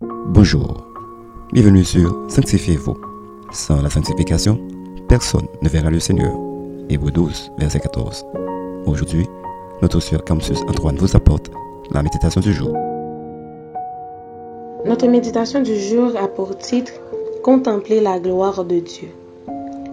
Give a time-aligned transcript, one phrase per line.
[0.00, 0.86] Bonjour,
[1.54, 2.98] bienvenue sur Sanctifiez-vous.
[3.50, 4.60] Sans la sanctification,
[5.08, 6.34] personne ne verra le Seigneur.
[6.90, 8.26] Hébreu 12, verset 14.
[8.84, 9.26] Aujourd'hui,
[9.80, 11.50] notre sœur Campus Antoine vous apporte
[11.92, 12.76] la méditation du jour.
[14.84, 16.92] Notre méditation du jour a pour titre
[17.42, 19.08] Contempler la gloire de Dieu.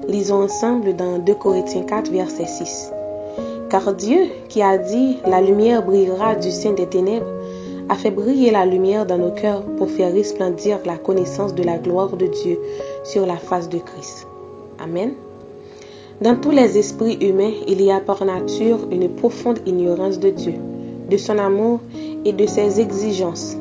[0.10, 2.92] Lisons ensemble dans 2 Corinthiens 4, verset 6.
[3.70, 7.26] Car Dieu, qui a dit La lumière brillera du sein des ténèbres,
[7.90, 11.78] a fait briller la lumière dans nos cœurs pour faire resplendir la connaissance de la
[11.78, 12.60] gloire de Dieu
[13.04, 14.28] sur la face de Christ.
[14.80, 15.14] Amen.
[16.22, 20.54] Dans tous les esprits humains, il y a par nature une profonde ignorance de Dieu,
[21.10, 21.80] de son amour
[22.24, 23.58] et de ses exigences.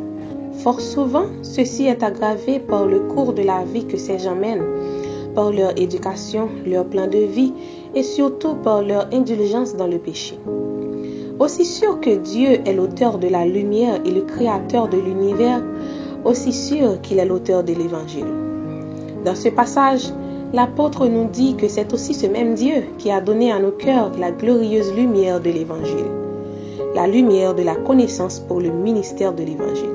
[0.62, 4.64] Fort souvent, ceci est aggravé par le cours de la vie que ces gens mènent,
[5.34, 7.52] par leur éducation, leur plan de vie
[7.94, 10.38] et surtout par leur indulgence dans le péché.
[11.38, 15.62] Aussi sûr que Dieu est l'auteur de la lumière et le créateur de l'univers,
[16.24, 18.26] aussi sûr qu'il est l'auteur de l'Évangile.
[19.24, 20.12] Dans ce passage,
[20.52, 24.12] l'apôtre nous dit que c'est aussi ce même Dieu qui a donné à nos cœurs
[24.18, 26.10] la glorieuse lumière de l'Évangile,
[26.94, 29.90] la lumière de la connaissance pour le ministère de l'Évangile.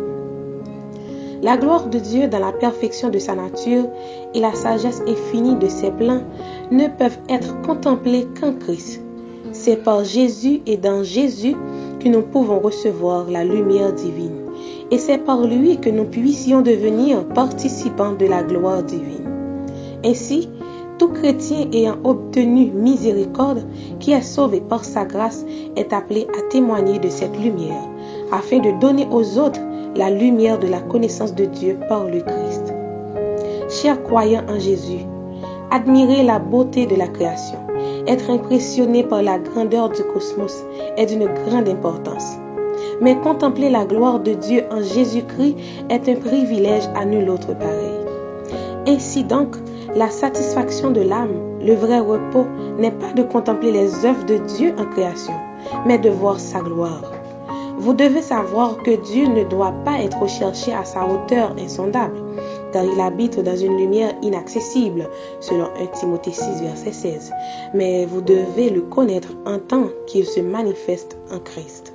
[1.43, 3.85] La gloire de Dieu dans la perfection de sa nature
[4.33, 6.23] et la sagesse infinie de ses plans
[6.71, 9.01] ne peuvent être contemplées qu'en Christ,
[9.57, 11.55] c'est par Jésus et dans Jésus
[11.99, 14.45] que nous pouvons recevoir la lumière divine.
[14.91, 19.29] Et c'est par lui que nous puissions devenir participants de la gloire divine.
[20.05, 20.47] Ainsi,
[20.99, 23.65] tout chrétien ayant obtenu miséricorde,
[23.99, 27.83] qui est sauvé par sa grâce, est appelé à témoigner de cette lumière,
[28.31, 29.61] afin de donner aux autres
[29.95, 32.73] la lumière de la connaissance de Dieu par le Christ.
[33.69, 35.05] Chers croyants en Jésus,
[35.71, 37.66] admirez la beauté de la création
[38.07, 40.63] être impressionné par la grandeur du cosmos
[40.95, 42.37] est d'une grande importance.
[43.01, 45.55] Mais contempler la gloire de Dieu en Jésus-Christ
[45.89, 48.05] est un privilège à nul autre pareil.
[48.87, 49.55] Ainsi donc,
[49.95, 52.45] la satisfaction de l'âme, le vrai repos,
[52.77, 55.33] n'est pas de contempler les œuvres de Dieu en création,
[55.85, 57.11] mais de voir sa gloire.
[57.77, 62.17] Vous devez savoir que Dieu ne doit pas être recherché à sa hauteur insondable,
[62.71, 67.31] car il habite dans une lumière inaccessible, selon 1 Timothée 6, verset 16.
[67.73, 71.93] Mais vous devez le connaître en tant qu'il se manifeste en Christ.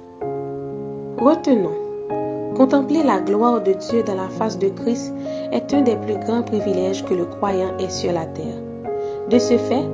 [1.18, 5.12] Retenons, contempler la gloire de Dieu dans la face de Christ
[5.52, 8.60] est un des plus grands privilèges que le croyant ait sur la terre.
[9.30, 9.84] De ce fait,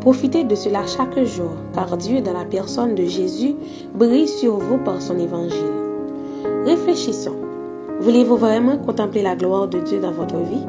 [0.00, 3.54] profitez de cela chaque jour, car Dieu, dans la personne de Jésus,
[3.94, 5.74] brille sur vous par son évangile.
[6.64, 7.47] Réfléchissons.
[8.00, 10.64] Voulez-vous vraiment contempler la gloire de Dieu dans votre vie?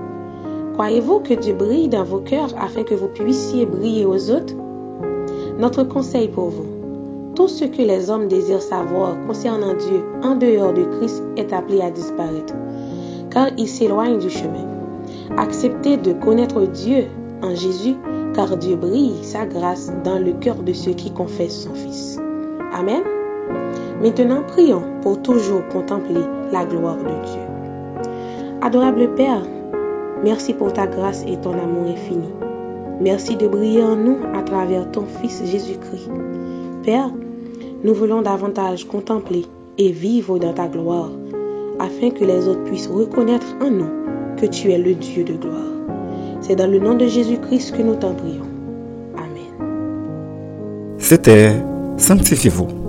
[0.74, 4.56] Croyez-vous que Dieu brille dans vos cœurs afin que vous puissiez briller aux autres?
[5.60, 6.66] Notre conseil pour vous.
[7.36, 11.82] Tout ce que les hommes désirent savoir concernant Dieu en dehors de Christ est appelé
[11.82, 12.56] à disparaître,
[13.30, 14.66] car il s'éloigne du chemin.
[15.38, 17.06] Acceptez de connaître Dieu
[17.44, 17.96] en Jésus,
[18.34, 22.18] car Dieu brille sa grâce dans le cœur de ceux qui confessent son Fils.
[22.74, 23.04] Amen.
[24.02, 26.22] Maintenant, prions pour toujours contempler
[26.52, 27.42] la gloire de Dieu.
[28.62, 29.42] Adorable Père,
[30.24, 32.30] merci pour ta grâce et ton amour infini.
[33.02, 36.10] Merci de briller en nous à travers ton Fils Jésus-Christ.
[36.84, 37.10] Père,
[37.84, 39.46] nous voulons davantage contempler
[39.78, 41.12] et vivre dans ta gloire,
[41.80, 43.90] afin que les autres puissent reconnaître en nous
[44.38, 45.64] que tu es le Dieu de gloire.
[46.42, 48.48] C'est dans le nom de Jésus-Christ que nous t'en prions.
[49.18, 50.98] Amen.
[50.98, 51.54] C'était
[51.98, 52.89] Sanctifiez-vous.